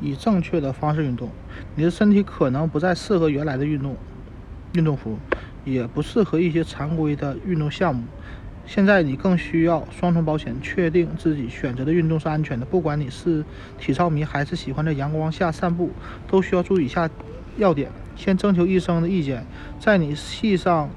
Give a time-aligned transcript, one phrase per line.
[0.00, 1.30] 以正确的方式运动。
[1.74, 3.96] 你的身体可能不再适合原来的运动
[4.74, 5.18] 运动服，
[5.64, 8.04] 也不适合一些常规的运动项目。
[8.66, 12.64] 现在你更需要双重保险，确定自己选择的运动是安全的。
[12.64, 13.44] 不管你是
[13.78, 15.90] 体操迷还是喜欢在阳光下散步，
[16.28, 17.10] 都需要注意以下
[17.56, 19.44] 要点：先征求医生的意见，
[19.80, 20.88] 在你系上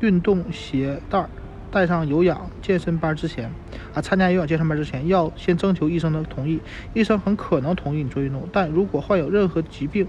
[0.00, 1.26] 运动鞋带、
[1.70, 3.52] 带上有氧健身班之前，
[4.00, 6.60] 参加有氧健身班之前，要先征求医生的同意。
[6.94, 10.06] 医生很可能同意你做运动，但如果患有任何疾病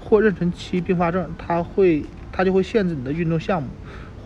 [0.00, 3.68] 或妊娠期并发症，他会他就会限制你的运动项目。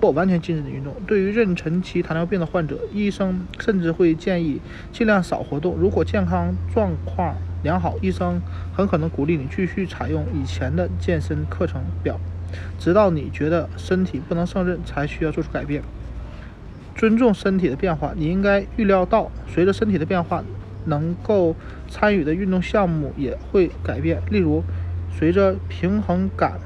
[0.01, 0.93] 或完全禁止你运动。
[1.07, 4.61] 对于妊娠期糖尿病的患者，医生甚至会建议
[4.93, 5.77] 尽量少活动。
[5.77, 8.43] 如果健康状况良好，医生
[8.75, 12.19] 很可能鼓励你继续采用以前的健身课程表，
[12.81, 15.85] 直到你觉得身体不能胜任才需要做出改变。
[17.03, 20.45] 尊重身体的变化，你应该预料到，随着身体的变化，
[20.85, 21.57] 能够
[21.89, 24.23] 参与的运动项目也会改变。
[24.31, 24.63] 例如，
[25.11, 26.61] 随着平衡感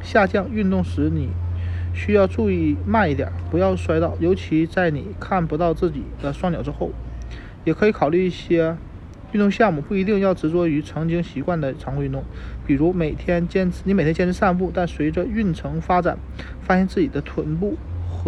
[0.00, 1.28] 下降，运动时你。
[1.92, 6.90] 需要注意慢一点，不要摔倒，尤其在你看不到自己的双脚之后。
[7.66, 8.74] 也可以考虑一些
[9.32, 12.24] 运动项目，不一定要执着于曾经习惯的常规运动，
[12.66, 16.16] 比如每天坚持，你每天坚持散步，但随着运程发展，
[16.62, 17.76] 发现自己的臀部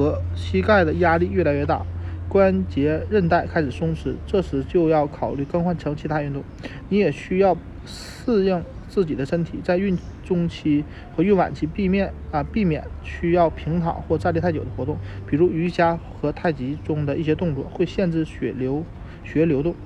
[0.00, 1.84] 和膝盖的压力越来越大，
[2.26, 6.42] 关节韧带开始松弛，这时就要考虑更换成其他运动。
[6.88, 8.62] 你也需要适应。
[8.88, 10.84] 自己的身体在孕中期
[11.14, 14.96] 和孕晚期避免啊避免需要平躺或站立太久的活动，
[15.28, 18.84] 比如瑜伽和太极中的一些动作会限制血流
[19.22, 19.76] 血流动。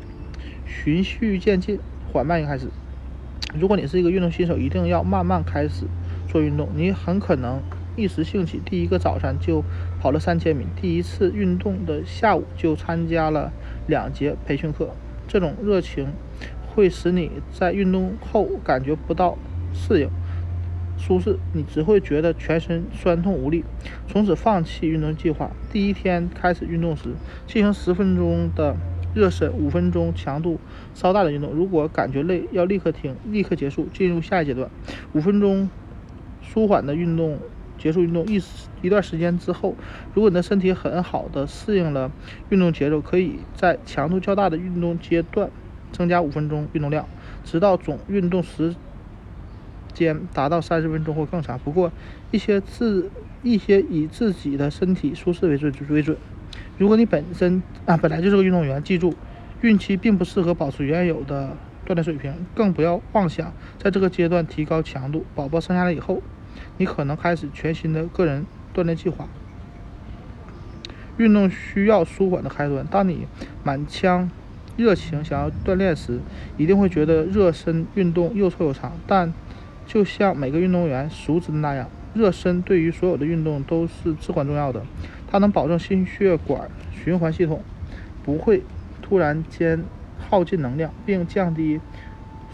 [0.65, 1.79] 循序渐进，
[2.11, 2.69] 缓慢开始。
[3.53, 5.85] 如果你是一个运动新手，一定要慢慢开始
[6.27, 6.71] 做运动。
[6.75, 7.61] 你很可能
[7.97, 9.63] 一时兴起，第一个早上就
[10.05, 13.51] 跑了三千米，第一次运动的下午就参加了
[13.87, 14.91] 两节培训课。
[15.27, 16.09] 这种热情。
[16.67, 19.39] 会使你在运动后感觉不到
[19.73, 20.11] 适应、
[20.99, 23.65] 舒适，你只会觉得全身酸痛无力，
[24.09, 25.53] 从此放弃运动计划。
[25.71, 27.15] 第一天开始运动时，
[27.47, 28.77] 进行十分钟的
[29.15, 30.59] 热身，五分钟强度
[30.95, 31.53] 稍大的运动。
[31.53, 34.69] 如果感觉累，要立刻停，立刻结束，进入下一阶段。
[35.13, 35.71] 五分钟
[36.43, 37.39] 舒缓的运动
[37.85, 38.43] 结束运动一
[38.83, 39.77] 一段时间之后，
[40.13, 42.11] 如果你的身体很好的适应了
[42.49, 45.49] 运动节奏，可以在强度较大的运动阶段。
[45.93, 47.07] 增加五分钟运动量，
[47.45, 48.75] 直到总运动时
[49.93, 51.57] 间达到三十分钟或更长。
[51.61, 51.93] 不过，
[52.33, 53.09] 一些自
[53.45, 56.17] 一些以自己的身体舒适为准为准。
[56.79, 59.15] 如果你本身啊本来就是个运动员，记住，
[59.61, 61.57] 孕期并不适合保持原有的
[61.87, 65.25] 锻炼水平，更不要妄想在这个阶段提高强度。
[65.37, 66.21] 宝宝生下来以后，
[66.79, 69.29] 你可能开始全新的个人锻炼计划。
[71.17, 72.87] 运动需要舒缓的开端。
[72.87, 73.27] 当你
[73.63, 74.29] 满腔
[74.77, 76.19] 热情想要锻炼时，
[76.57, 78.93] 一定会觉得热身运动又臭又长。
[79.07, 79.33] 但
[79.87, 84.83] 就像每个运动员熟知的那样，热身对于所有的运动都是至关重要的。
[85.31, 87.63] 它能保证心血管循环系统
[88.25, 88.63] 不会
[89.03, 89.85] 突然间
[90.19, 91.81] 耗尽能量，并降低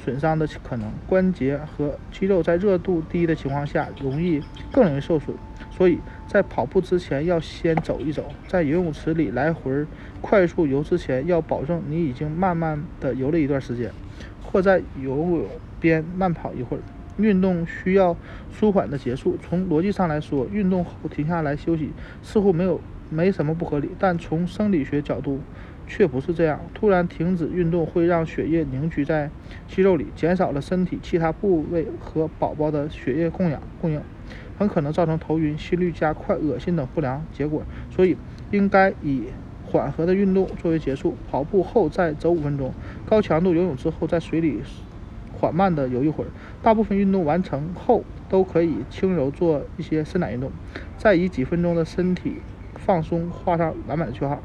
[0.05, 0.91] 损伤的可能。
[1.07, 5.37] 关节和肌肉在热度低的情况下，容易更容易受损。
[5.71, 9.87] 所以在跑步之前要先走一走，在游泳池里来回
[10.21, 13.91] 快速游之前，要保证你已经慢慢的游了一段时间，
[14.43, 15.47] 或在游泳
[15.79, 16.81] 边慢跑一会儿。
[17.17, 18.17] 运动需要
[18.51, 19.37] 舒缓的结束。
[19.43, 21.91] 从逻辑上来说，运动后停下来休息
[22.23, 22.81] 似乎没有
[23.11, 25.41] 没什么不合理，但从生理学角度
[25.91, 26.61] 却不是这样。
[26.73, 29.29] 突然停止运动会让血液凝聚在
[29.67, 34.01] 肌肉里，减少了身体其他部位和宝宝的血液供氧供应。
[34.57, 38.17] 很可能造成头晕、心率加快、恶心等不良结果，所以
[38.53, 39.25] 应该以
[39.67, 41.17] 缓和的运动作为结束。
[41.29, 42.73] 跑步后再走五分钟，
[43.07, 44.61] 高强度游泳之后在水里
[45.33, 46.29] 缓慢地游一会儿。
[46.63, 50.53] 大部分运动完成后都可以轻柔做一些伸展运动，
[50.97, 52.37] 再以几分钟的身体
[52.77, 54.41] 放松画上完美的句号。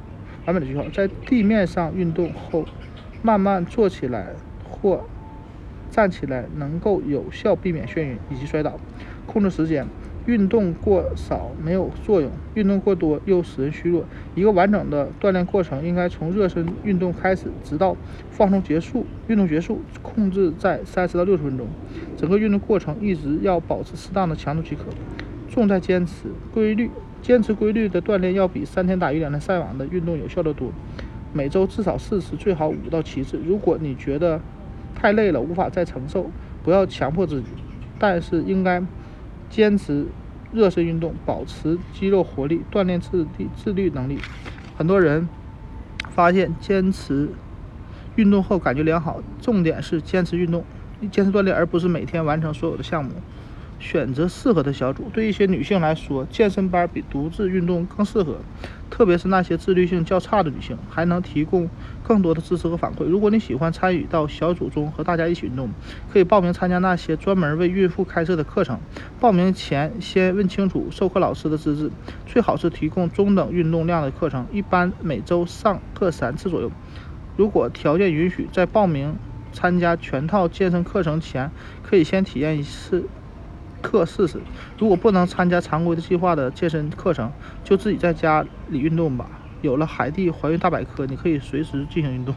[0.45, 0.83] 完美的句号。
[0.89, 2.65] 在地面上运动后，
[3.21, 4.27] 慢慢坐起来
[4.69, 5.03] 或
[5.91, 8.79] 站起来，能够有效避免眩晕以及摔倒。
[9.25, 9.85] 控制时间。
[10.27, 14.03] 运动过少没有作用，运动过多又使人虚弱。
[14.33, 17.95] 一个完整的锻炼过程应该从热身运动开始，直到
[18.31, 19.05] 放松结束。
[19.27, 21.67] 运动结束控制在三十到六十分钟，
[22.17, 24.85] 整个运动过程一直要保持适当的强度即可。
[25.47, 26.89] 重在坚持规律，
[27.25, 30.71] 坚持规律的锻炼要比三天打鱼两天晒网的运动有效得多。
[31.33, 33.39] 每周至少四次，最好五到七次。
[33.43, 34.39] 如果你觉得
[34.93, 36.29] 太累了，无法再承受，
[36.63, 37.47] 不要强迫自己，
[37.97, 38.83] 但是应该。
[39.47, 40.05] 坚持
[40.51, 44.19] 热身运动，保持肌肉活力，锻炼自律自律能力。
[44.75, 45.29] 很多人
[46.09, 47.29] 发现坚持
[48.15, 50.63] 运动后感觉良好，重点是坚持运动，
[51.11, 53.11] 坚持锻炼，而不是每天完成所有的项目。
[53.79, 58.37] 选择适合的小组，对一些女性来说，健身班比独自运动更适合，
[58.89, 61.69] 特别是那些自律性较差的女性，还能提供
[62.03, 63.03] 更多的支持和反馈。
[63.03, 65.69] 如果你喜欢参与到小组中和大家一起运动，
[66.11, 68.79] 可以报名参加那些专门为孕妇开设的课程。
[69.19, 71.91] 报名前先问清楚授课老师的资质，
[72.25, 76.71] 最好是提供中等运动量的课程，一般每周上课三次左右。
[77.37, 79.15] 如果条件允许，在报名
[79.51, 81.51] 参加全套健身课程前，
[81.83, 83.03] 可以先体验一次。
[83.81, 84.39] 课试试，
[84.77, 87.31] 如果不能参加常规的计划的健身课程，
[87.63, 89.29] 就自己在家里运动吧。
[89.61, 92.35] 有了海蒂怀孕大百科，你可以随时进行运动，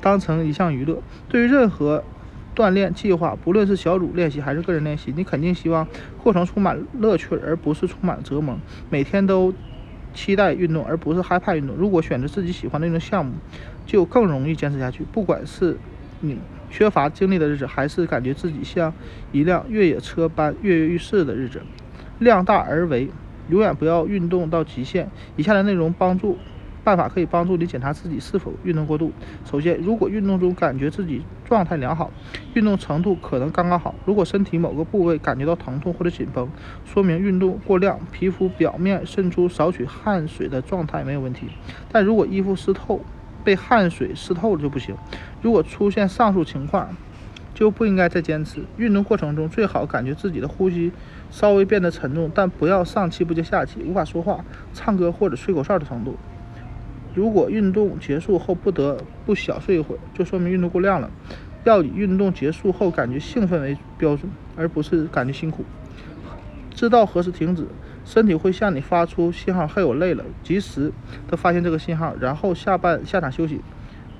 [0.00, 1.02] 当成一项娱乐。
[1.28, 2.02] 对于任何
[2.54, 5.86] 锻炼计划，不论是小组练习还是个人练习，你肯定希望
[6.22, 8.58] 过程充满乐趣，而不是充满折磨。
[8.90, 9.54] 每天都
[10.12, 11.74] 期待运动，而不是害怕运动。
[11.76, 13.32] 如果选择自己喜欢的运动项目，
[13.86, 15.04] 就更容易坚持下去。
[15.12, 15.78] 不管是
[16.20, 16.38] 你。
[16.74, 18.92] 缺乏精力的日子，还是感觉自己像
[19.30, 21.62] 一辆越野车般跃跃欲试的日子。
[22.18, 23.08] 量大而为，
[23.48, 25.08] 永远不要运动到极限。
[25.36, 26.36] 以下的内容帮助
[26.82, 29.12] 办法可以帮助你检查自己是否运动过度。
[29.44, 32.10] 首先，如果运动中感觉自己状态良好，
[32.54, 33.94] 运动程度可能刚刚好。
[34.04, 36.50] 如果身体某个部位感觉到疼痛或者紧绷，
[36.84, 41.46] 说明运动过量，皮肤表面渗出少许汗水的状态没有问题。
[41.92, 43.00] 但如果衣服湿透，
[43.44, 44.96] 被汗水湿透了就不行。
[45.42, 46.96] 如果出现上述情况，
[47.54, 48.64] 就不应该再坚持。
[48.76, 50.90] 运动过程中最好感觉自己的呼吸
[51.30, 56.16] 稍微变得沉重，但不要上气不接下气，无法说话、唱歌或者吹口哨的程度。
[57.14, 61.08] 如果运动结束后不得不小睡一会儿，就说明运动过量了。
[61.62, 65.64] 要以运动结束后感觉兴奋为标准，而不是感觉辛苦。
[66.74, 67.66] 知道何时停止。
[68.04, 70.92] 身体会向你发出信号，嘿，我累了，及时
[71.28, 73.60] 的发现这个信号，然后下半下场休息。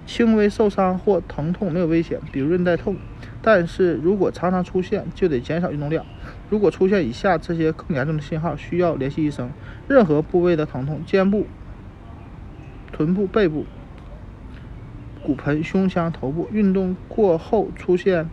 [0.07, 2.97] 轻微受伤或疼痛没有危险，比如韧带痛，
[3.41, 6.05] 但是如果常常出现，就得减少运动量。
[6.51, 9.51] 如果出现以下这些更严重的信号，需要联系医生。
[9.89, 11.47] 任何部位的疼痛，肩部、
[12.93, 13.65] 臀部、背部、
[15.23, 18.29] 骨盆、胸腔、头部，运动过后出现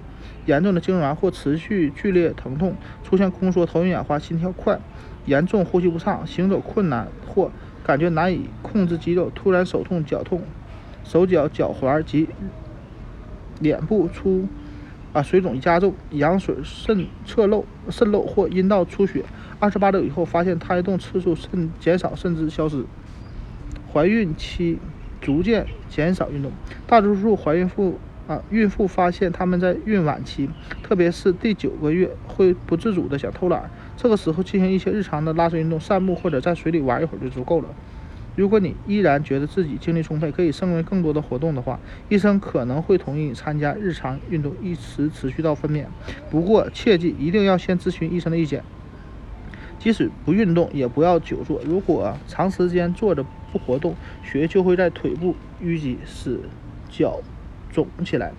[0.45, 4.79] 严重的痉挛或持续剧烈疼痛，出现宫缩、头晕眼花、心跳快。
[5.27, 7.51] 严重呼吸不畅、行走困难或
[7.83, 10.41] 感觉难以控制肌肉，突然手痛、脚痛，
[11.03, 12.27] 手脚、脚踝及
[13.59, 14.47] 脸部出
[15.13, 19.23] 啊水肿加重，羊水渗侧漏、渗漏或阴道出血。
[19.59, 22.83] 二十八周以后发现胎动次数甚减少甚至消失。
[23.93, 24.79] 怀孕期
[25.21, 26.51] 逐渐减少运动，
[26.87, 27.99] 大多数怀孕妇。
[28.31, 30.49] 啊，孕妇发现他们在孕晚期，
[30.81, 33.69] 特别是第九个月，会不自主的想偷懒。
[33.97, 37.67] 这个时候进行一些日常的拉伸运动、散步或者在水里玩一会儿就足够了。
[38.37, 45.83] 如果你依然觉得自己精力充沛，可以胜任更多的活动的话，医生可能会同意你参加日常运动，一直持续到分娩。
[46.29, 48.63] 不过切记一定要先咨询医生的意见。
[49.77, 51.59] 即使不运动，也不要久坐。
[51.65, 53.93] 如果长时间坐着不活动，
[54.23, 56.39] 血液就会在腿部淤积，使
[56.89, 57.19] 脚。
[57.71, 58.31] 肿起来，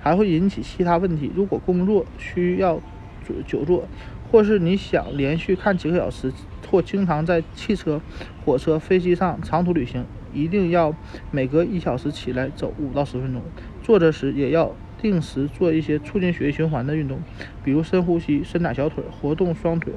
[0.00, 1.30] 还会引起其他问题。
[1.34, 2.80] 如果工作需要
[3.26, 3.88] 久久坐，
[4.30, 6.32] 或是你想连续看几个小时，
[6.70, 8.00] 或经常在汽车、
[8.44, 10.94] 火车、飞机上长途旅行，一定要
[11.30, 13.42] 每隔一小时起来走五到十分钟。
[13.82, 17.20] 坐着时也要定时做一些促进血液循环的运动，
[17.64, 19.92] 比如深呼吸、伸展小腿、活动双腿、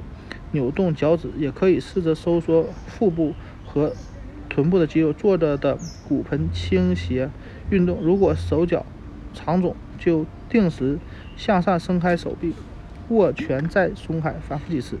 [0.50, 3.92] 扭动脚趾，也可以试着收缩腹部和
[4.48, 5.12] 臀部的肌肉。
[5.12, 5.78] 坐着的
[6.08, 7.30] 骨盆倾斜。
[7.70, 8.84] 运动，如果手脚
[9.32, 10.98] 常肿，就定时
[11.36, 12.54] 向上伸开手臂，
[13.08, 14.98] 握拳再松开，反复几次。